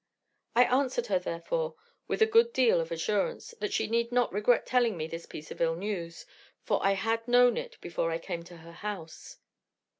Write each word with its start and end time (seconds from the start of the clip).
I 0.55 0.63
answered 0.63 1.05
her, 1.13 1.19
therefore, 1.19 1.75
with 2.07 2.23
a 2.23 2.25
good 2.25 2.53
deal 2.53 2.81
of 2.81 2.91
assurance, 2.91 3.53
that 3.59 3.71
she 3.71 3.85
need 3.85 4.11
not 4.11 4.33
regret 4.33 4.65
telling 4.65 4.97
me 4.97 5.05
this 5.05 5.27
piece 5.27 5.51
of 5.51 5.61
ill 5.61 5.75
news, 5.75 6.25
for 6.63 6.83
I 6.83 6.93
had 6.93 7.27
known 7.27 7.55
it 7.55 7.77
before 7.81 8.09
I 8.09 8.17
came 8.17 8.41
to 8.45 8.57
her 8.57 8.71
house. 8.73 9.37